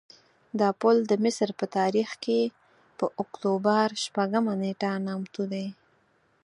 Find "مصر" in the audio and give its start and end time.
1.23-1.49